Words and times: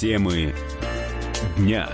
Темы 0.00 0.54
дня. 1.58 1.86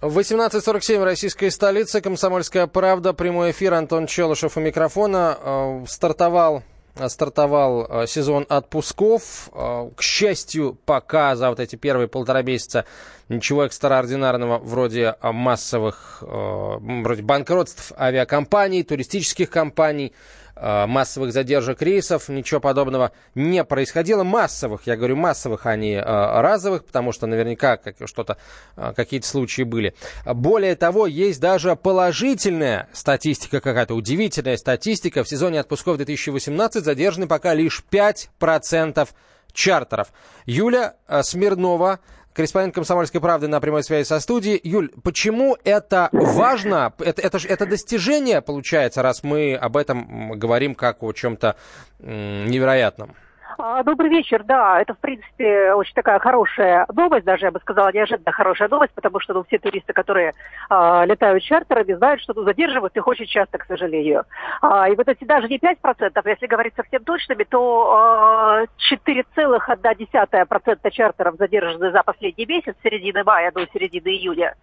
В 0.00 0.16
18.47 0.16 1.02
российская 1.02 1.50
столица, 1.50 2.00
Комсомольская 2.00 2.68
правда, 2.68 3.12
прямой 3.12 3.50
эфир, 3.50 3.74
Антон 3.74 4.06
Челышев 4.06 4.56
у 4.56 4.60
микрофона. 4.60 5.36
Э, 5.42 5.84
стартовал 5.88 6.62
стартовал 7.08 7.88
э, 7.90 8.06
сезон 8.06 8.46
отпусков. 8.48 9.50
Э, 9.52 9.90
к 9.96 10.00
счастью, 10.00 10.78
пока 10.84 11.34
за 11.34 11.48
вот 11.50 11.58
эти 11.58 11.74
первые 11.74 12.06
полтора 12.06 12.42
месяца 12.42 12.84
ничего 13.28 13.64
экстраординарного 13.64 14.58
вроде 14.58 15.16
массовых, 15.20 16.22
вроде 16.22 17.22
банкротств 17.22 17.92
авиакомпаний, 17.98 18.84
туристических 18.84 19.50
компаний, 19.50 20.12
Э, 20.12 20.45
массовых 20.56 21.32
задержек 21.32 21.82
рейсов, 21.82 22.28
ничего 22.28 22.60
подобного 22.60 23.12
не 23.34 23.62
происходило. 23.64 24.24
Массовых, 24.24 24.86
я 24.86 24.96
говорю 24.96 25.16
массовых, 25.16 25.66
а 25.66 25.76
не 25.76 25.94
э, 25.94 26.02
разовых, 26.02 26.84
потому 26.84 27.12
что 27.12 27.26
наверняка 27.26 27.76
как, 27.76 27.96
что-то, 28.06 28.38
э, 28.76 28.92
какие-то 28.96 29.26
случаи 29.26 29.62
были. 29.62 29.94
Более 30.24 30.74
того, 30.76 31.06
есть 31.06 31.40
даже 31.40 31.76
положительная 31.76 32.88
статистика 32.92 33.60
какая-то, 33.60 33.94
удивительная 33.94 34.56
статистика. 34.56 35.24
В 35.24 35.28
сезоне 35.28 35.60
отпусков 35.60 35.98
2018 35.98 36.84
задержаны 36.84 37.26
пока 37.26 37.54
лишь 37.54 37.84
5% 37.90 39.08
чартеров. 39.52 40.08
Юля 40.44 40.96
Смирнова, 41.22 42.00
корреспондент 42.36 42.74
«Комсомольской 42.74 43.20
правды» 43.20 43.48
на 43.48 43.60
прямой 43.60 43.82
связи 43.82 44.06
со 44.06 44.20
студией. 44.20 44.60
Юль, 44.62 44.90
почему 45.02 45.56
это 45.64 46.10
важно? 46.12 46.92
Это, 46.98 47.22
это, 47.22 47.38
это 47.38 47.64
достижение, 47.64 48.42
получается, 48.42 49.00
раз 49.02 49.22
мы 49.22 49.54
об 49.54 49.76
этом 49.76 50.32
говорим 50.32 50.74
как 50.74 51.02
о 51.02 51.12
чем-то 51.12 51.56
невероятном? 51.98 53.14
А, 53.58 53.82
добрый 53.82 54.10
вечер. 54.10 54.42
Да, 54.44 54.80
это, 54.80 54.94
в 54.94 54.98
принципе, 54.98 55.72
очень 55.72 55.94
такая 55.94 56.18
хорошая 56.18 56.86
новость, 56.92 57.24
даже, 57.24 57.46
я 57.46 57.50
бы 57.50 57.58
сказала, 57.60 57.90
неожиданно 57.92 58.32
хорошая 58.32 58.68
новость, 58.68 58.92
потому 58.94 59.18
что 59.20 59.32
ну, 59.32 59.44
все 59.44 59.58
туристы, 59.58 59.92
которые 59.94 60.34
а, 60.68 61.04
летают 61.06 61.42
чартерами, 61.42 61.94
знают, 61.94 62.20
что 62.20 62.34
ну, 62.34 62.42
задерживают 62.42 62.94
их 62.96 63.06
очень 63.06 63.26
часто, 63.26 63.56
к 63.58 63.66
сожалению. 63.66 64.24
А, 64.60 64.88
и 64.88 64.94
вот 64.94 65.08
эти 65.08 65.24
даже 65.24 65.48
не 65.48 65.58
5%, 65.58 66.22
если 66.26 66.46
говорить 66.46 66.74
совсем 66.76 67.02
точными, 67.02 67.44
то 67.44 67.92
а, 67.92 68.64
4,1% 68.92 70.90
чартеров 70.90 71.36
задержаны 71.36 71.90
за 71.92 72.02
последний 72.02 72.46
месяц, 72.46 72.74
с 72.78 72.82
середины 72.82 73.24
мая 73.24 73.52
до 73.52 73.66
середины 73.72 74.08
июня. 74.08 74.54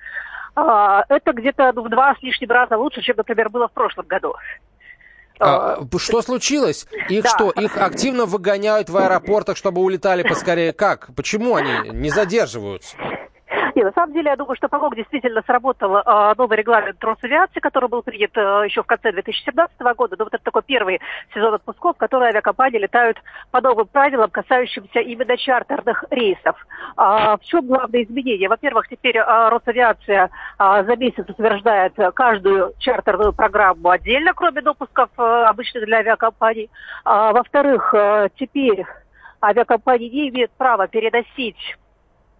А, 0.55 1.03
это 1.09 1.33
где-то 1.33 1.71
ну, 1.73 1.81
в 1.83 1.89
два 1.89 2.13
с 2.13 2.21
лишним 2.21 2.51
раза 2.51 2.77
лучше, 2.77 3.01
чем, 3.01 3.15
например, 3.17 3.49
было 3.49 3.67
в 3.67 3.71
прошлом 3.71 4.05
году. 4.05 4.35
А, 5.43 5.87
что 5.97 6.21
случилось? 6.21 6.85
Их 7.09 7.23
да. 7.23 7.29
что, 7.29 7.51
их 7.51 7.77
активно 7.77 8.25
выгоняют 8.25 8.89
в 8.89 8.97
аэропортах, 8.97 9.57
чтобы 9.57 9.81
улетали 9.81 10.23
поскорее? 10.23 10.73
Как? 10.73 11.09
Почему 11.15 11.55
они 11.55 11.89
не 11.89 12.09
задерживаются? 12.09 12.95
Нет, 13.75 13.85
на 13.85 13.91
самом 13.93 14.13
деле, 14.13 14.29
я 14.29 14.35
думаю, 14.35 14.55
что 14.55 14.69
помог 14.69 14.95
действительно 14.95 15.41
сработал 15.45 15.97
э, 15.97 16.33
новый 16.37 16.57
регламент 16.57 17.03
Росавиации, 17.03 17.59
который 17.59 17.89
был 17.89 18.03
принят 18.03 18.31
э, 18.37 18.65
еще 18.65 18.83
в 18.83 18.85
конце 18.85 19.11
2017 19.11 19.79
года. 19.97 20.15
Но 20.17 20.25
вот 20.25 20.33
это 20.33 20.43
такой 20.43 20.61
первый 20.61 21.01
сезон 21.33 21.55
отпусков, 21.55 21.97
который 21.97 22.29
авиакомпании 22.29 22.77
летают 22.77 23.17
по 23.49 23.61
новым 23.61 23.87
правилам, 23.87 24.29
касающимся 24.29 24.99
именно 24.99 25.37
чартерных 25.37 26.03
рейсов. 26.11 26.55
А, 26.97 27.37
в 27.37 27.41
чем 27.41 27.65
главное 27.65 28.03
изменение? 28.03 28.47
Во-первых, 28.47 28.87
теперь 28.87 29.17
э, 29.17 29.49
Росавиация 29.49 30.29
э, 30.59 30.83
за 30.85 30.95
месяц 30.95 31.27
утверждает 31.27 31.93
каждую 32.13 32.73
чартерную 32.77 33.33
программу 33.33 33.89
отдельно, 33.89 34.33
кроме 34.35 34.61
допусков 34.61 35.09
э, 35.17 35.21
обычных 35.21 35.85
для 35.85 35.97
авиакомпаний. 35.97 36.69
А, 37.05 37.31
во-вторых, 37.33 37.91
э, 37.95 38.29
теперь 38.35 38.85
авиакомпании 39.41 40.09
не 40.09 40.29
имеют 40.29 40.51
права 40.51 40.87
переносить 40.87 41.75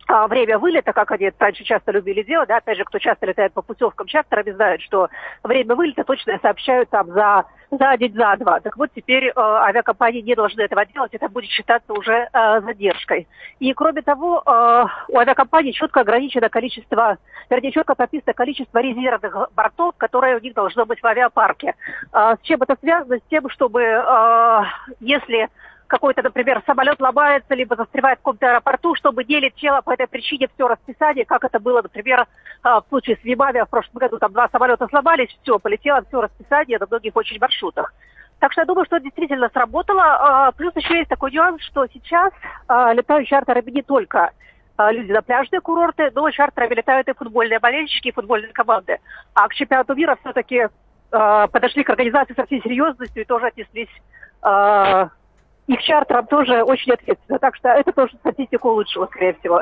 время 0.08 0.58
вылета, 0.58 0.94
как 0.94 1.12
они 1.12 1.32
раньше 1.38 1.64
часто 1.64 1.92
любили 1.92 2.24
делать, 2.24 2.50
да, 2.50 2.58
опять 2.58 2.78
же, 2.78 2.84
кто 2.86 3.00
часто 3.00 3.26
летает 3.26 3.54
по 3.54 3.62
путевкам 3.62 4.08
чартерами, 4.08 4.52
знают, 4.52 4.82
что 4.82 5.10
время 5.44 5.76
вылета 5.76 6.04
точно 6.04 6.38
сообщают 6.42 6.90
там 6.90 7.12
за, 7.12 7.46
за 7.72 7.98
день, 7.98 8.14
за 8.14 8.36
два. 8.38 8.60
Так 8.60 8.78
вот, 8.78 8.90
теперь 8.96 9.28
э, 9.28 9.32
авиакомпании 9.36 10.22
не 10.22 10.36
должны 10.36 10.62
этого 10.62 10.86
делать, 10.86 11.14
это 11.14 11.30
будет 11.30 11.50
считаться 11.50 11.94
уже 11.94 12.30
э, 12.32 12.62
задержкой. 12.62 13.28
И, 13.60 13.74
кроме 13.74 14.02
того, 14.02 14.44
э, 14.46 14.86
у 15.10 15.18
авиакомпании 15.18 15.72
четко 15.72 16.02
ограничено 16.02 16.50
количество, 16.50 17.18
вернее, 17.50 17.72
четко 17.72 17.96
прописано 17.96 18.34
количество 18.34 18.80
резервных 18.80 19.36
бортов, 19.56 19.96
которые 19.98 20.38
у 20.38 20.40
них 20.40 20.54
должно 20.54 20.86
быть 20.86 21.02
в 21.02 21.06
авиапарке. 21.06 21.76
Э, 22.14 22.36
с 22.40 22.46
чем 22.46 22.62
это 22.62 22.76
связано? 22.80 23.18
С 23.18 23.30
тем, 23.30 23.50
чтобы, 23.50 23.82
э, 23.82 24.62
если 25.00 25.50
какой-то, 25.94 26.24
например, 26.24 26.64
самолет 26.66 27.00
ломается, 27.00 27.54
либо 27.54 27.76
застревает 27.76 28.18
в 28.18 28.22
каком-то 28.24 28.50
аэропорту, 28.50 28.96
чтобы 28.96 29.24
не 29.24 29.40
летело 29.40 29.82
по 29.82 29.92
этой 29.92 30.08
причине 30.08 30.50
все 30.56 30.68
расписание, 30.68 31.24
как 31.24 31.44
это 31.44 31.60
было, 31.60 31.84
например, 31.84 32.26
а, 32.64 32.82
в 32.82 32.88
случае 32.90 33.18
с 33.18 33.24
Вимавиа 33.24 33.66
в 33.66 33.70
прошлом 33.70 34.00
году. 34.00 34.18
Там 34.18 34.34
два 34.34 34.50
самолета 34.50 34.88
сломались, 34.88 35.30
все, 35.44 35.60
полетело 35.60 36.02
все 36.08 36.22
расписание 36.22 36.80
на 36.80 36.88
многих 36.88 37.16
очень 37.16 37.40
маршрутах. 37.40 37.94
Так 38.40 38.54
что 38.54 38.62
я 38.62 38.66
думаю, 38.66 38.86
что 38.86 38.96
это 38.96 39.04
действительно 39.04 39.50
сработало. 39.54 40.02
А, 40.02 40.52
плюс 40.54 40.76
еще 40.76 40.98
есть 40.98 41.10
такой 41.10 41.32
нюанс, 41.32 41.62
что 41.62 41.86
сейчас 41.94 42.34
а, 42.68 42.92
летают 42.92 43.28
чартерами 43.28 43.70
не 43.70 43.84
только 43.84 44.32
люди 44.80 45.12
на 45.12 45.22
пляжные 45.22 45.62
курорты, 45.62 46.10
но 46.16 46.28
чартерами 46.32 46.74
летают 46.74 47.08
и 47.08 47.14
футбольные 47.14 47.60
болельщики, 47.60 48.08
и 48.08 48.12
футбольные 48.12 48.52
команды. 48.52 48.98
А 49.36 49.48
к 49.48 49.54
чемпионату 49.54 49.94
мира 49.94 50.18
все-таки 50.22 50.70
подошли 51.12 51.84
к 51.84 51.92
организации 51.92 52.34
со 52.34 52.48
всей 52.48 52.60
серьезностью 52.64 53.22
и 53.22 53.26
тоже 53.26 53.46
отнеслись 53.46 54.02
их 55.68 55.82
чартером 55.82 56.28
тоже 56.28 56.64
очень 56.64 56.94
ответственно. 56.94 57.40
Так 57.40 57.56
что 57.56 57.70
это 57.70 57.92
тоже 57.92 58.16
статистику 58.20 58.70
улучшило, 58.70 59.06
скорее 59.08 59.34
всего. 59.40 59.62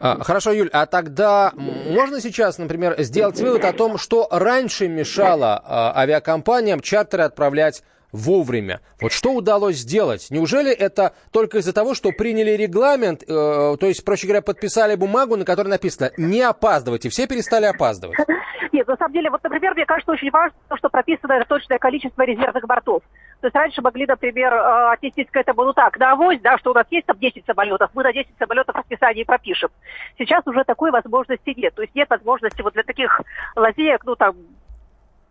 А, 0.00 0.22
хорошо, 0.22 0.52
Юль, 0.52 0.70
а 0.72 0.86
тогда 0.86 1.52
можно 1.56 2.20
сейчас, 2.20 2.58
например, 2.58 2.94
сделать 3.02 3.40
вывод 3.40 3.64
о 3.64 3.72
том, 3.72 3.98
что 3.98 4.28
раньше 4.30 4.88
мешало 4.88 5.60
а, 5.64 5.92
авиакомпаниям 5.96 6.80
чартеры 6.80 7.24
отправлять 7.24 7.82
вовремя. 8.12 8.80
Вот 9.00 9.12
что 9.12 9.34
удалось 9.34 9.76
сделать? 9.76 10.28
Неужели 10.30 10.72
это 10.72 11.12
только 11.32 11.58
из-за 11.58 11.72
того, 11.72 11.94
что 11.94 12.12
приняли 12.12 12.52
регламент, 12.52 13.22
э, 13.22 13.26
то 13.26 13.86
есть, 13.86 14.04
проще 14.04 14.26
говоря, 14.26 14.42
подписали 14.42 14.94
бумагу, 14.94 15.36
на 15.36 15.44
которой 15.44 15.68
написано 15.68 16.12
«не 16.16 16.40
опаздывайте», 16.40 17.08
все 17.10 17.26
перестали 17.26 17.66
опаздывать? 17.66 18.16
Нет, 18.72 18.86
на 18.86 18.96
самом 18.96 19.12
деле, 19.12 19.30
вот, 19.30 19.42
например, 19.42 19.74
мне 19.74 19.86
кажется, 19.86 20.12
очень 20.12 20.30
важно, 20.30 20.56
что 20.74 20.88
прописано 20.88 21.44
точное 21.48 21.78
количество 21.78 22.22
резервных 22.22 22.64
бортов. 22.66 23.02
То 23.40 23.46
есть 23.48 23.56
раньше 23.56 23.82
могли, 23.82 24.06
например, 24.06 24.52
э, 24.52 24.92
отнестись 24.92 25.28
к 25.30 25.36
этому, 25.36 25.64
ну 25.64 25.72
так, 25.72 25.98
на 25.98 26.12
авось, 26.12 26.40
да, 26.40 26.56
что 26.58 26.70
у 26.70 26.74
нас 26.74 26.86
есть 26.90 27.06
там 27.06 27.18
10 27.18 27.44
самолетов, 27.44 27.90
мы 27.94 28.02
на 28.02 28.12
10 28.12 28.30
самолетов 28.38 28.74
расписание 28.74 29.24
пропишем. 29.24 29.68
Сейчас 30.18 30.46
уже 30.46 30.64
такой 30.64 30.90
возможности 30.90 31.54
нет. 31.56 31.74
То 31.74 31.82
есть 31.82 31.94
нет 31.94 32.08
возможности 32.08 32.62
вот 32.62 32.72
для 32.72 32.82
таких 32.82 33.20
лазеек, 33.54 34.04
ну 34.04 34.16
там, 34.16 34.36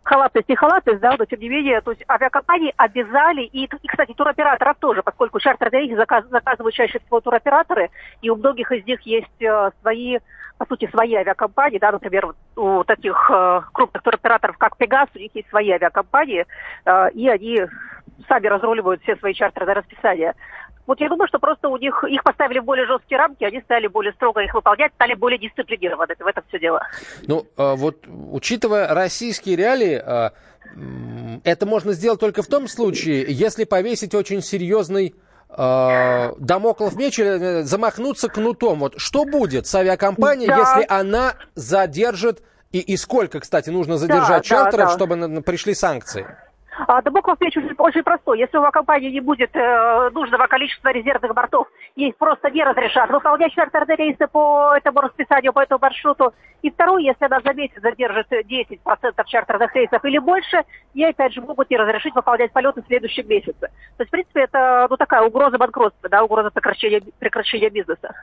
халатность, 0.06 0.48
не 0.48 0.56
халатность, 0.56 1.00
да, 1.00 1.16
но 1.18 1.24
тем 1.24 1.40
не 1.40 1.48
менее, 1.48 1.80
то 1.80 1.90
есть 1.90 2.04
авиакомпании 2.08 2.72
обязали, 2.76 3.42
и, 3.42 3.64
и 3.64 3.88
кстати, 3.88 4.12
туроператоров 4.14 4.76
тоже, 4.78 5.02
поскольку 5.02 5.40
чартерные 5.40 5.82
рейсы 5.82 5.96
заказ, 5.96 6.24
заказывают 6.30 6.74
чаще 6.74 7.00
всего 7.00 7.20
туроператоры, 7.20 7.90
и 8.22 8.30
у 8.30 8.36
многих 8.36 8.70
из 8.72 8.86
них 8.86 9.00
есть 9.02 9.42
э, 9.42 9.70
свои, 9.80 10.18
по 10.58 10.66
сути, 10.66 10.88
свои 10.90 11.14
авиакомпании, 11.14 11.78
да, 11.78 11.90
например, 11.90 12.34
у 12.54 12.84
таких 12.84 13.30
э, 13.34 13.60
крупных 13.72 14.02
туроператоров, 14.02 14.56
как 14.58 14.76
Пегас, 14.76 15.08
у 15.14 15.18
них 15.18 15.32
есть 15.34 15.48
свои 15.48 15.70
авиакомпании, 15.70 16.46
э, 16.84 17.10
и 17.10 17.28
они 17.28 17.66
сами 18.28 18.46
разруливают 18.46 19.02
все 19.02 19.16
свои 19.16 19.34
чартерные 19.34 19.74
расписания. 19.74 20.34
Вот 20.86 21.00
я 21.00 21.08
думаю, 21.08 21.28
что 21.28 21.38
просто 21.38 21.68
у 21.68 21.76
них 21.76 22.04
их 22.04 22.22
поставили 22.22 22.60
в 22.60 22.64
более 22.64 22.86
жесткие 22.86 23.18
рамки, 23.18 23.44
они 23.44 23.60
стали 23.62 23.86
более 23.86 24.12
строго 24.12 24.40
их 24.40 24.54
выполнять, 24.54 24.92
стали 24.94 25.14
более 25.14 25.38
дисциплинированы. 25.38 26.14
В 26.18 26.26
этом 26.26 26.44
все 26.48 26.58
дело. 26.58 26.80
Ну, 27.26 27.46
а 27.56 27.74
вот 27.74 28.04
учитывая 28.06 28.94
российские 28.94 29.56
реалии, 29.56 29.94
а, 29.96 30.32
это 31.44 31.66
можно 31.66 31.92
сделать 31.92 32.20
только 32.20 32.42
в 32.42 32.46
том 32.46 32.68
случае, 32.68 33.26
если 33.28 33.64
повесить 33.64 34.14
очень 34.14 34.42
серьезный 34.42 35.14
э, 35.48 36.32
домоклов 36.38 36.96
меч 36.96 37.18
или 37.18 37.60
э, 37.60 37.62
замахнуться 37.62 38.28
кнутом. 38.28 38.80
Вот 38.80 38.94
что 38.98 39.24
будет 39.24 39.66
с 39.66 39.74
авиакомпанией, 39.74 40.48
да. 40.48 40.58
если 40.58 40.86
она 40.88 41.34
задержит 41.54 42.42
и, 42.72 42.80
и 42.80 42.96
сколько, 42.96 43.40
кстати, 43.40 43.70
нужно 43.70 43.96
задержать 43.96 44.28
да, 44.28 44.42
чартеров, 44.42 44.72
да, 44.72 44.86
да. 44.86 44.90
чтобы 44.90 45.42
пришли 45.42 45.74
санкции? 45.74 46.26
А, 46.78 47.00
Дебоков 47.02 47.40
меч 47.40 47.56
очень, 47.56 47.74
очень 47.78 48.02
простой. 48.02 48.38
Если 48.38 48.56
у 48.56 48.60
авиакомпании 48.60 49.10
не 49.10 49.20
будет 49.20 49.50
э, 49.54 50.10
нужного 50.12 50.46
количества 50.46 50.90
резервных 50.90 51.32
бортов, 51.34 51.68
их 51.94 52.16
просто 52.16 52.50
не 52.50 52.62
разрешат 52.62 53.10
выполнять 53.10 53.52
чартерные 53.52 53.96
рейсы 53.96 54.26
по 54.26 54.74
этому 54.76 55.00
расписанию, 55.00 55.52
по 55.52 55.60
этому 55.60 55.80
маршруту. 55.80 56.34
И 56.62 56.70
второе, 56.70 57.02
если 57.02 57.24
она 57.24 57.40
за 57.40 57.54
месяц 57.54 57.80
задержит 57.80 58.30
10% 58.30 58.78
чартерных 59.26 59.74
рейсов 59.74 60.04
или 60.04 60.18
больше, 60.18 60.64
ей 60.92 61.10
опять 61.10 61.32
же 61.32 61.40
могут 61.40 61.70
не 61.70 61.76
разрешить 61.76 62.14
выполнять 62.14 62.52
полеты 62.52 62.82
в 62.82 62.86
следующем 62.86 63.26
месяце. 63.28 63.60
То 63.60 64.00
есть, 64.00 64.08
в 64.08 64.10
принципе, 64.10 64.42
это 64.42 64.86
ну, 64.90 64.96
такая 64.96 65.22
угроза 65.22 65.56
банкротства, 65.58 66.08
да, 66.08 66.24
угроза 66.24 66.50
прекращения, 66.50 67.02
прекращения 67.18 67.70
бизнеса. 67.70 68.14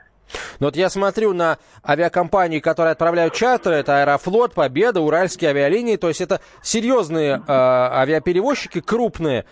Но 0.58 0.66
вот 0.66 0.76
я 0.76 0.90
смотрю 0.90 1.32
на 1.32 1.58
авиакомпании, 1.86 2.60
которые 2.60 2.92
отправляют 2.92 3.34
чартеры, 3.34 3.76
это 3.76 4.00
Аэрофлот, 4.00 4.54
Победа, 4.54 5.00
Уральские 5.00 5.50
авиалинии, 5.50 5.96
то 5.96 6.08
есть 6.08 6.20
это 6.20 6.40
серьезные 6.62 7.36
э, 7.36 7.42
авиаперевозчики, 7.46 8.80
крупные, 8.80 9.44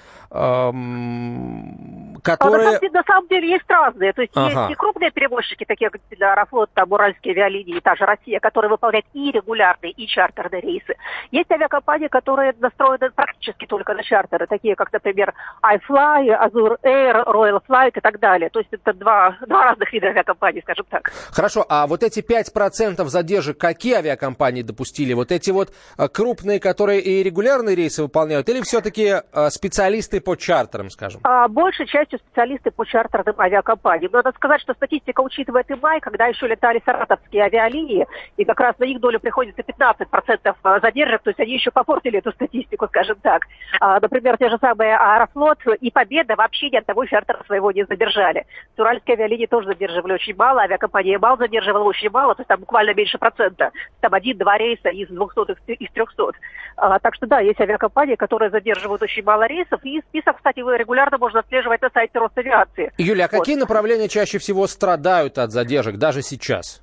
которые... 2.23 2.69
А, 2.69 2.81
на, 2.81 3.03
самом, 3.05 3.29
деле 3.29 3.51
есть 3.51 3.65
разные. 3.69 4.13
То 4.13 4.23
есть 4.23 4.33
ага. 4.35 4.49
есть 4.49 4.73
и 4.73 4.75
крупные 4.77 5.11
перевозчики, 5.11 5.65
такие 5.65 5.91
как 5.91 6.01
Аэрофлот, 6.11 6.71
там, 6.73 6.91
Уральские 6.93 7.35
авиалинии, 7.35 7.81
та 7.81 7.97
же 7.97 8.05
Россия, 8.05 8.41
которые 8.41 8.71
выполняют 8.71 9.07
и 9.13 9.31
регулярные, 9.31 9.93
и 9.93 10.07
чартерные 10.07 10.63
рейсы. 10.63 10.95
Есть 11.31 11.51
авиакомпании, 11.51 12.09
которые 12.09 12.55
настроены 12.61 13.11
практически 13.11 13.67
только 13.67 13.93
на 13.95 14.03
чартеры, 14.03 14.47
такие 14.47 14.75
как, 14.75 14.93
например, 14.93 15.35
iFly, 15.63 16.29
Azure 16.29 16.77
Air, 16.83 17.25
Royal 17.27 17.61
Flight 17.69 17.93
и 17.97 18.01
так 18.01 18.19
далее. 18.21 18.49
То 18.51 18.61
есть 18.61 18.73
это 18.73 18.93
два, 18.95 19.37
два 19.47 19.65
разных 19.65 19.93
вида 19.93 20.09
авиакомпаний, 20.09 20.63
скажем 20.63 20.87
так. 20.89 21.13
Хорошо, 21.31 21.67
а 21.69 21.87
вот 21.87 22.03
эти 22.03 22.21
5% 22.21 23.05
задержек 23.05 23.59
какие 23.59 23.95
авиакомпании 23.95 24.63
допустили? 24.63 25.13
Вот 25.13 25.33
эти 25.33 25.51
вот 25.51 25.73
э, 25.99 26.09
крупные, 26.09 26.61
которые 26.61 27.01
и 27.01 27.23
регулярные 27.23 27.77
рейсы 27.77 28.03
выполняют, 28.03 28.49
или 28.49 28.63
все-таки 28.63 29.17
э, 29.33 29.51
специалисты 29.51 30.22
по 30.23 30.37
чартерам, 30.37 30.91
скажем? 30.91 31.21
А, 31.25 31.49
большей 31.49 31.87
частью 31.87 32.19
специалисты 32.19 32.71
по 32.71 32.85
чартерным 32.85 33.35
авиакомпаниям. 33.39 34.13
Надо 34.13 34.33
сказать, 34.33 34.61
что 34.61 34.75
статистика 34.75 35.21
учитывает 35.21 35.71
и 35.71 35.75
май, 35.75 36.01
когда 36.01 36.27
еще 36.27 36.47
летали 36.47 36.83
саратовские 36.85 37.45
авиалинии, 37.45 38.07
и 38.37 38.45
как 38.45 38.61
раз 38.61 38.79
на 38.79 38.85
их 38.85 39.01
долю 39.01 39.21
приходится 39.21 39.63
15% 39.63 40.55
а, 40.63 40.81
задержек, 40.81 41.23
то 41.23 41.31
есть 41.31 41.41
они 41.41 41.55
еще 41.55 41.71
попортили 41.71 42.19
эту 42.19 42.33
статистику, 42.33 42.87
скажем 42.87 43.17
так. 43.23 43.47
А, 43.81 44.01
например, 44.01 44.37
те 44.39 44.49
же 44.49 44.59
самые 44.59 44.97
Аэрофлот 44.97 45.59
и 45.81 45.91
Победа 45.91 46.37
вообще 46.37 46.71
ни 46.71 46.77
одного 46.77 47.05
чартера 47.07 47.43
своего 47.45 47.71
не 47.73 47.85
задержали. 47.85 48.47
Уральские 48.77 49.17
авиалинии 49.17 49.47
тоже 49.47 49.69
задерживали 49.69 50.15
очень 50.15 50.35
мало, 50.37 50.63
авиакомпания 50.63 51.19
МАЛ 51.19 51.39
задерживала 51.39 51.85
очень 51.85 52.11
мало, 52.11 52.35
то 52.35 52.41
есть 52.41 52.49
там 52.49 52.61
буквально 52.61 52.95
меньше 52.95 53.19
процента. 53.19 53.71
Там 54.01 54.15
один-два 54.15 54.59
рейса 54.59 54.89
из 54.89 55.09
200, 55.09 55.73
из 55.73 55.91
300. 55.93 56.33
А, 56.77 56.99
так 56.99 57.15
что 57.15 57.27
да, 57.27 57.41
есть 57.41 57.61
авиакомпании, 57.61 58.17
которые 58.17 58.51
задерживают 58.51 59.03
очень 59.03 59.25
мало 59.25 59.47
рейсов, 59.47 59.81
и 59.85 60.03
список, 60.13 60.37
кстати, 60.37 60.59
регулярно 60.59 61.17
можно 61.17 61.41
отслеживать 61.41 61.81
на 61.81 61.91
сайте 61.91 62.19
Росавиации. 62.19 62.93
Юля, 62.99 63.25
а 63.25 63.29
вот. 63.33 63.41
какие 63.41 63.57
направления 63.57 64.09
чаще 64.09 64.39
всего 64.39 64.67
страдают 64.67 65.39
от 65.39 65.51
задержек, 65.51 65.97
даже 65.97 66.23
сейчас? 66.23 66.83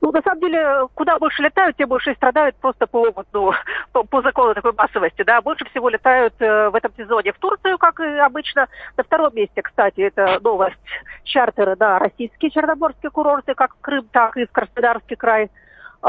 Ну, 0.00 0.12
на 0.12 0.22
самом 0.22 0.40
деле, 0.40 0.86
куда 0.94 1.18
больше 1.18 1.42
летают, 1.42 1.76
те 1.76 1.86
больше 1.86 2.12
и 2.12 2.14
страдают 2.14 2.54
просто 2.56 2.86
по, 2.86 3.12
ну, 3.32 3.52
по, 3.92 4.04
по 4.04 4.22
закону 4.22 4.54
такой 4.54 4.72
массовости. 4.72 5.22
Да. 5.22 5.42
Больше 5.42 5.64
всего 5.70 5.88
летают 5.88 6.34
э, 6.38 6.70
в 6.70 6.74
этом 6.74 6.92
сезоне 6.96 7.32
в 7.32 7.38
Турцию, 7.38 7.76
как 7.76 7.98
и 8.00 8.04
обычно. 8.18 8.68
На 8.96 9.04
втором 9.04 9.34
месте, 9.34 9.62
кстати, 9.62 10.00
это 10.00 10.38
новость 10.42 10.76
чартеры, 11.24 11.76
да, 11.76 11.98
российские 11.98 12.50
черноморские 12.50 13.10
курорты, 13.10 13.54
как 13.54 13.74
в 13.74 13.80
Крым, 13.80 14.06
так 14.12 14.36
и 14.36 14.46
в 14.46 14.52
Краснодарский 14.52 15.16
край. 15.16 15.50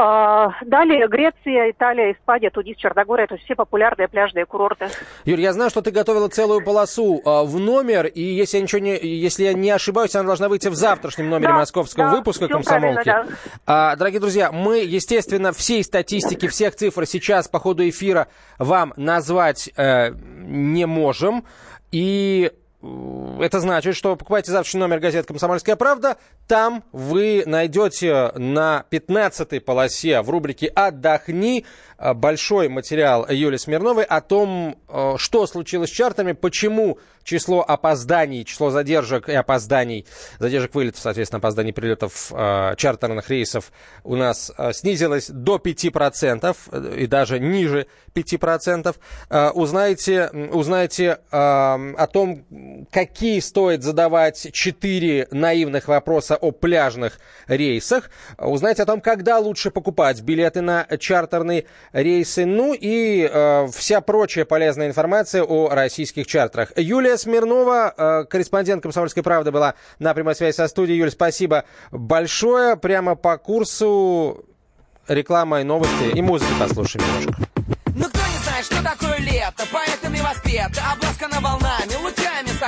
А, 0.00 0.52
далее 0.64 1.08
Греция, 1.08 1.72
Италия, 1.72 2.12
Испания, 2.12 2.50
Тунис, 2.50 2.76
Черногория, 2.76 3.26
то 3.26 3.34
есть 3.34 3.44
все 3.44 3.56
популярные 3.56 4.06
пляжные 4.06 4.46
курорты. 4.46 4.86
Юрий, 5.24 5.42
я 5.42 5.52
знаю, 5.52 5.70
что 5.70 5.82
ты 5.82 5.90
готовила 5.90 6.28
целую 6.28 6.64
полосу 6.64 7.20
а, 7.24 7.42
в 7.42 7.58
номер, 7.58 8.06
и 8.06 8.22
если 8.22 8.58
я, 8.58 8.62
ничего 8.62 8.80
не, 8.80 8.96
если 8.96 9.42
я 9.42 9.54
не 9.54 9.72
ошибаюсь, 9.72 10.14
она 10.14 10.28
должна 10.28 10.48
выйти 10.48 10.68
в 10.68 10.76
завтрашнем 10.76 11.28
номере 11.28 11.48
да, 11.48 11.58
московского 11.58 12.10
да, 12.10 12.16
выпуска 12.16 12.46
«Комсомолки». 12.46 13.06
Да. 13.06 13.26
А, 13.66 13.96
дорогие 13.96 14.20
друзья, 14.20 14.52
мы, 14.52 14.78
естественно, 14.78 15.52
всей 15.52 15.82
статистики, 15.82 16.46
всех 16.46 16.76
цифр 16.76 17.04
сейчас 17.04 17.48
по 17.48 17.58
ходу 17.58 17.88
эфира 17.88 18.28
вам 18.60 18.92
назвать 18.96 19.68
э, 19.76 20.12
не 20.12 20.86
можем. 20.86 21.44
И 21.90 22.52
это 22.80 23.58
значит, 23.58 23.96
что 23.96 24.14
покупайте 24.14 24.52
завтрашний 24.52 24.80
номер 24.80 25.00
газеты 25.00 25.26
«Комсомольская 25.26 25.74
правда». 25.74 26.16
Там 26.46 26.84
вы 26.92 27.42
найдете 27.44 28.30
на 28.36 28.84
15-й 28.90 29.60
полосе 29.60 30.22
в 30.22 30.30
рубрике 30.30 30.68
«Отдохни» 30.68 31.66
большой 31.98 32.68
материал 32.68 33.26
Юлии 33.28 33.56
Смирновой 33.56 34.04
о 34.04 34.20
том, 34.20 34.78
э, 34.88 35.14
что 35.16 35.46
случилось 35.48 35.90
с 35.90 35.92
чартами, 35.92 36.32
почему 36.32 36.98
число 37.28 37.62
опозданий, 37.62 38.44
число 38.44 38.70
задержек 38.70 39.28
и 39.28 39.34
опозданий, 39.34 40.06
задержек 40.38 40.74
вылетов, 40.74 41.02
соответственно, 41.02 41.38
опозданий 41.38 41.74
прилетов 41.74 42.32
э, 42.32 42.74
чартерных 42.76 43.28
рейсов 43.28 43.70
у 44.02 44.16
нас 44.16 44.50
э, 44.56 44.72
снизилось 44.72 45.28
до 45.28 45.56
5% 45.56 46.96
и 46.96 47.06
даже 47.06 47.38
ниже 47.38 47.86
5%. 48.14 48.96
Узнаете, 49.52 50.30
узнаете 50.52 51.18
о 51.30 52.06
том, 52.06 52.46
какие 52.90 53.40
стоит 53.40 53.82
задавать 53.82 54.48
четыре 54.52 55.28
наивных 55.30 55.88
вопроса 55.88 56.36
о 56.36 56.52
пляжных 56.52 57.18
рейсах. 57.46 58.10
Узнайте 58.38 58.82
о 58.82 58.86
том, 58.86 59.00
когда 59.00 59.38
лучше 59.38 59.70
покупать 59.70 60.20
билеты 60.22 60.60
на 60.60 60.86
чартерный 60.98 61.66
рейсы. 61.92 62.46
Ну 62.46 62.74
и 62.74 63.28
э, 63.30 63.68
вся 63.72 64.00
прочая 64.00 64.44
полезная 64.44 64.88
информация 64.88 65.42
о 65.42 65.68
российских 65.70 66.26
чартерах. 66.26 66.72
Юлия 66.76 67.16
Смирнова, 67.16 67.94
э, 67.96 68.24
корреспондент 68.24 68.82
«Комсомольской 68.82 69.22
правды», 69.22 69.50
была 69.50 69.74
на 69.98 70.14
прямой 70.14 70.34
связи 70.34 70.56
со 70.56 70.68
студией. 70.68 70.98
Юль, 70.98 71.10
спасибо 71.10 71.64
большое. 71.90 72.76
Прямо 72.76 73.14
по 73.14 73.38
курсу 73.38 74.44
реклама 75.08 75.60
и 75.60 75.64
новости 75.64 76.14
и 76.14 76.22
музыки 76.22 76.52
послушаем 76.58 77.04
немножко. 77.06 77.42
Ну 77.94 78.04
кто 78.08 78.20
не 78.20 78.38
знает, 78.44 78.64
что 78.64 78.82
такое 78.82 79.18
лето, 79.18 79.64
поэтами 79.72 80.20
воспета, 80.20 80.82
обласкана 80.92 81.40
волнами, 81.40 81.87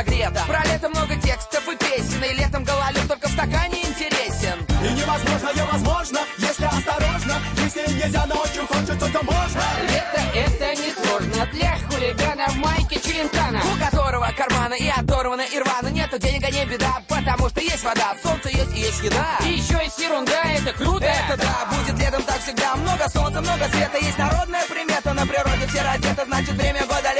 согрета. 0.01 0.45
Про 0.47 0.63
лето 0.65 0.89
много 0.89 1.15
текстов 1.17 1.69
и 1.69 1.77
песен, 1.77 2.25
и 2.25 2.35
летом 2.35 2.65
гололед 2.65 3.07
только 3.09 3.29
в 3.29 3.33
стакане 3.33 3.83
интересен. 3.83 4.59
И 4.83 4.89
невозможно, 4.93 5.51
невозможно, 5.55 6.21
если 6.39 6.65
осторожно, 6.65 7.35
если 7.57 7.93
нельзя, 7.93 8.25
но 8.27 8.35
очень 8.37 8.67
хочется, 8.67 9.07
то 9.13 9.23
можно. 9.23 9.63
Лето 9.83 10.21
это 10.35 10.81
не 10.81 10.91
сложно 10.93 11.47
для 11.53 11.77
хулигана 11.89 12.47
в 12.49 12.57
майке 12.57 13.01
Челентана, 13.01 13.61
у 13.61 13.85
которого 13.85 14.31
карманы 14.37 14.79
и 14.79 14.89
оторваны 14.89 15.47
и 15.53 15.59
рвано. 15.59 15.89
Нету 15.89 16.19
денег, 16.19 16.45
а 16.45 16.51
не 16.51 16.65
беда, 16.65 17.03
потому 17.09 17.49
что 17.49 17.61
есть 17.61 17.85
вода, 17.85 18.15
солнце 18.23 18.49
есть 18.51 18.77
и 18.77 18.81
есть 18.81 19.03
еда. 19.03 19.39
И 19.45 19.53
еще 19.53 19.79
есть 19.85 19.99
ерунда, 19.99 20.43
это 20.57 20.73
круто. 20.73 21.05
Это 21.05 21.37
да, 21.37 21.69
будет 21.71 21.99
летом 21.99 22.23
так 22.23 22.41
всегда, 22.41 22.77
много 22.77 23.09
солнца, 23.11 23.41
много 23.41 23.69
света, 23.69 23.99
есть 23.99 24.19
народная 24.19 24.65
примета, 24.67 25.13
на 25.13 25.27
природе 25.27 25.67
все 25.67 25.83
раздеты, 25.83 26.25
значит 26.27 26.55
время 26.55 26.87
года 26.87 27.13
лето. 27.13 27.20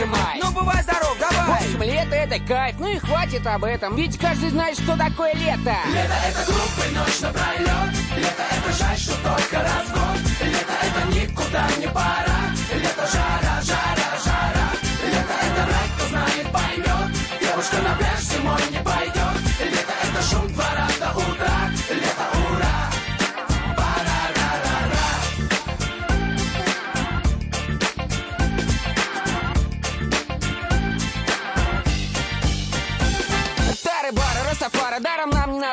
Нажимай. 0.00 0.40
Ну 0.42 0.50
бывай 0.52 0.82
здоров, 0.82 1.16
давай. 1.18 1.46
В 1.46 1.64
общем, 1.64 1.82
лето 1.82 2.14
это 2.14 2.38
кайф, 2.40 2.76
ну 2.78 2.88
и 2.88 2.98
хватит 2.98 3.46
об 3.46 3.64
этом, 3.64 3.96
ведь 3.96 4.18
каждый 4.18 4.50
знает, 4.50 4.78
что 4.78 4.96
такое 4.96 5.34
лето. 5.34 5.76
Лето 5.92 6.14
это 6.28 6.44
глупый 6.46 6.90
ночь 6.94 7.20
напролет, 7.20 7.94
лето 8.16 8.42
это 8.50 8.72
жаль, 8.72 8.98
что 8.98 9.12
только 9.22 9.62
раз 9.62 9.86
в 9.86 9.92
год. 9.92 10.20
Лето 10.40 10.72
это 10.82 11.18
никуда 11.18 11.66
не 11.78 11.88
пора, 11.88 12.29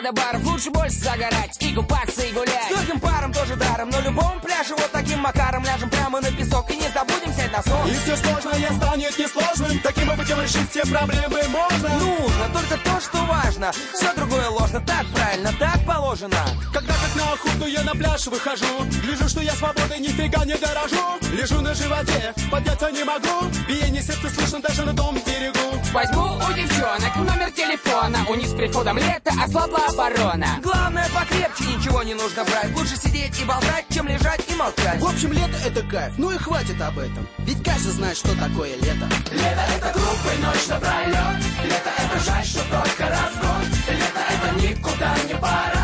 надо 0.08 0.22
баров 0.22 0.44
Лучше 0.46 0.70
больше 0.72 0.98
загорать 0.98 1.58
и 1.60 1.74
купаться 1.74 2.24
и 2.24 2.32
гулять. 2.32 2.72
С 2.72 2.76
другим 2.76 3.00
паром 3.00 3.34
тоже 3.34 3.56
даром 3.56 3.90
На 3.90 4.00
любом 4.02 4.40
пляже 4.42 4.76
вот 4.76 4.92
таким 4.92 5.20
макаром. 5.20 5.64
Ляжем 5.64 5.90
прямо 5.90 6.22
на 6.22 6.32
песок 6.32 6.70
и 6.72 6.76
не 6.76 6.90
забудем 6.90 7.34
снять 7.34 7.52
носок 7.52 7.88
И 7.88 7.94
все 7.94 8.16
сложное 8.18 8.72
станет 8.72 9.18
несложным. 9.18 9.80
Таким 9.80 10.10
образом 10.10 10.42
решить 10.42 10.70
все 10.70 10.82
проблемы 10.84 11.42
можно. 11.50 11.90
Нужно 12.00 12.50
только 12.54 12.78
то, 12.78 13.02
что 13.02 13.18
важно. 13.26 13.72
Все 13.94 14.14
другое 14.14 14.50
ложно, 14.50 14.82
так 14.82 15.06
правильно, 15.14 15.54
так 15.60 15.86
положено. 15.86 16.38
Когда 16.74 16.94
как 16.94 17.16
на 17.16 17.34
охоту 17.34 17.68
я 17.68 17.84
на 17.84 17.94
пляж 17.94 18.28
выхожу 18.28 18.66
Гляжу, 19.04 19.30
что 19.30 19.42
я 19.42 19.54
свободой 19.54 20.00
нифига 20.00 20.46
не 20.46 20.56
дорожу. 20.56 21.20
Лежу 21.34 21.62
на 21.62 21.74
животе, 21.74 22.34
подняться 22.52 22.92
не 22.92 23.04
могу. 23.04 23.48
Биение 23.68 24.02
сердца 24.02 24.30
слышно 24.30 24.60
даже 24.60 24.84
на 24.84 24.96
том 24.96 25.16
берегу 25.16 25.57
Возьму 25.94 26.36
у 26.36 26.54
девчонок 26.54 27.16
номер 27.16 27.52
телефона. 27.52 28.20
У 28.30 28.36
них 28.36 28.48
с 28.48 28.54
приходом 28.54 28.98
лета 28.98 29.32
ослабла 29.44 29.80
оборона. 29.88 30.60
Главное 30.62 31.08
покрепче, 31.10 31.64
ничего 31.66 32.04
не 32.04 32.14
нужно 32.14 32.44
брать. 32.44 32.76
Лучше 32.76 32.98
сидеть 32.98 33.40
и 33.40 33.46
болтать, 33.46 33.86
чем 33.90 34.08
лежать 34.08 34.42
и 34.50 34.56
молчать. 34.56 35.00
В 35.00 35.06
общем, 35.06 35.32
лето 35.32 35.58
это 35.66 35.82
кайф, 35.84 36.14
ну 36.18 36.32
и 36.32 36.38
хватит 36.38 36.82
об 36.82 37.00
этом. 37.00 37.28
Ведь 37.40 37.64
каждый 37.64 37.92
знает, 37.92 38.18
что 38.18 38.30
такое 38.38 38.76
лето. 38.76 39.08
Лето 39.32 39.64
это 39.76 39.94
глупый 39.94 40.38
ночь 40.44 40.68
напролет 40.68 41.44
Лето 41.64 41.92
это 41.98 42.20
жаль, 42.26 42.46
что 42.46 42.60
только 42.60 43.10
раз 43.10 43.32
в 43.32 43.40
год. 43.42 43.68
Лето 43.90 44.22
это 44.30 44.68
никуда 44.68 45.16
не 45.28 45.36
пора 45.36 45.77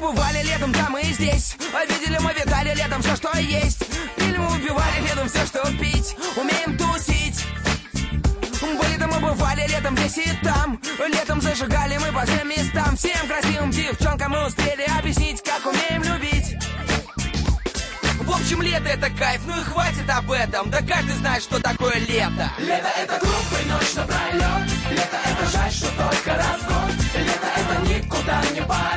Лето 0.00 0.08
это 0.08 0.08
шум 0.08 0.14
двора 0.14 0.32
до 0.32 0.40
утра 0.40 0.42
Лето 0.42 0.64
ура 0.66 0.90
Мы 0.90 1.02
здесь. 1.12 1.56
Видели 1.88 2.18
мы, 2.20 2.32
видали 2.32 2.74
летом 2.74 3.02
все, 3.02 3.16
что 3.16 3.38
есть. 3.38 3.86
Пили 4.16 4.36
мы, 4.38 4.46
убивали 4.56 5.00
летом 5.02 5.28
все, 5.28 5.46
что 5.46 5.62
пить. 5.78 6.16
Умеем 6.36 6.78
тусить. 6.78 7.44
Были 8.60 8.98
там 8.98 9.10
мы 9.10 9.20
бывали 9.20 9.66
летом 9.68 9.96
здесь 9.96 10.26
и 10.26 10.44
там. 10.44 10.80
Летом 11.06 11.40
зажигали 11.40 11.98
мы 11.98 12.12
по 12.12 12.24
всем 12.26 12.48
местам. 12.48 12.96
Всем 12.96 13.28
красивым 13.28 13.70
девчонкам 13.70 14.32
мы 14.32 14.46
успели 14.46 14.86
объяснить, 14.98 15.42
как 15.42 15.66
умеем 15.66 16.02
любить. 16.02 16.56
В 18.20 18.30
общем, 18.32 18.62
лето 18.62 18.88
это 18.88 19.10
кайф, 19.10 19.42
ну 19.46 19.60
и 19.60 19.64
хватит 19.64 20.08
об 20.08 20.30
этом. 20.30 20.70
Да 20.70 20.78
каждый 20.82 21.14
знает, 21.16 21.42
что 21.42 21.60
такое 21.60 21.96
лето? 21.96 22.50
Лето 22.58 22.88
это 22.96 23.18
глупый 23.18 23.64
ночь 23.66 23.94
напролет 23.94 24.70
Лето 24.90 25.18
это 25.24 25.50
жаль, 25.50 25.72
что 25.72 25.86
только 25.88 26.36
раз 26.36 26.60
в 26.60 26.66
год. 26.68 26.94
Лето 27.14 27.48
это 27.56 27.92
никуда 27.92 28.42
не 28.54 28.62
пора 28.62 28.89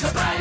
ночь 0.00 0.12
напролет 0.14 0.40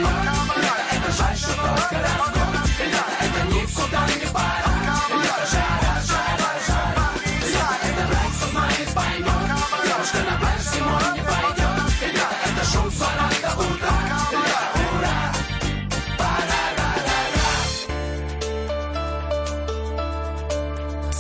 Лето 0.58 0.84
это 0.92 1.12
жаль, 1.12 1.38
что 1.38 1.54
только 1.54 1.96
раз 2.00 2.12
в 2.12 2.32
год 2.34 2.54
Лето 2.80 3.04
это 3.22 3.40
никуда 3.48 4.02
не 4.08 4.28
пора 4.32 4.74
Лето 5.10 5.44
жара, 5.52 5.94
жара, 6.08 6.52
жара 6.68 7.06
Лето 7.42 7.76
это 7.84 8.02
рай, 8.08 8.28
кто 8.38 8.46
знает, 8.52 8.90
поймет 8.96 9.42
Девушка 9.86 10.20
на 10.30 10.34
пляж 10.40 10.62
зимой 10.62 11.08
не 11.14 11.22
пойдет 11.22 11.76
Лето 12.02 12.28
это 12.46 12.64
шум 12.72 12.88
двора 12.90 13.28
до 13.42 13.50
утра 13.62 13.96
Лето 14.32 14.70
ура 14.98 15.18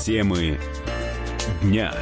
Темы 0.05 0.59
дня. 1.61 1.93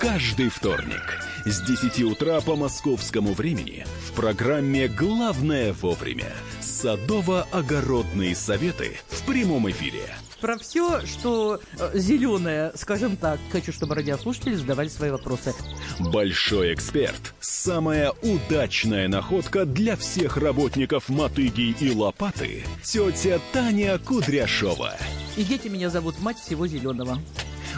Каждый 0.00 0.48
вторник 0.48 1.20
с 1.44 1.60
10 1.60 2.02
утра 2.02 2.40
по 2.40 2.56
московскому 2.56 3.34
времени 3.34 3.86
в 4.12 4.14
программе 4.14 4.88
«Главное 4.88 5.72
вовремя» 5.72 6.32
садово-огородные 6.60 8.34
советы 8.34 8.98
в 9.08 9.22
прямом 9.22 9.70
эфире. 9.70 10.02
Про 10.40 10.58
все, 10.58 11.00
что 11.06 11.60
зеленое, 11.94 12.72
скажем 12.74 13.16
так, 13.16 13.38
хочу, 13.50 13.72
чтобы 13.72 13.94
радиослушатели 13.94 14.54
задавали 14.54 14.88
свои 14.88 15.10
вопросы. 15.10 15.54
Большой 15.98 16.74
эксперт. 16.74 17.34
Самая 17.40 18.12
удачная 18.22 19.08
находка 19.08 19.64
для 19.64 19.96
всех 19.96 20.36
работников 20.36 21.08
мотыги 21.08 21.74
и 21.80 21.90
лопаты. 21.90 22.64
Тетя 22.82 23.40
Таня 23.52 23.98
Кудряшова. 23.98 24.94
И 25.36 25.44
дети 25.44 25.68
меня 25.68 25.88
зовут 25.88 26.20
мать 26.20 26.38
всего 26.38 26.66
зеленого. 26.66 27.18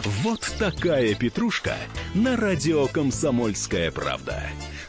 Вот 0.03 0.51
такая 0.59 1.15
петрушка 1.15 1.75
на 2.13 2.35
радио 2.35 2.87
«Комсомольская 2.87 3.91
правда». 3.91 4.43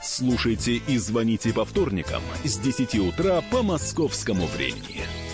Слушайте 0.08 0.72
и 0.88 0.98
звоните 0.98 1.52
по 1.52 1.64
вторникам 1.64 2.22
с 2.44 2.60
10 2.60 3.08
утра 3.08 3.42
по 3.50 3.62
московскому 3.64 4.46
времени. 4.46 5.25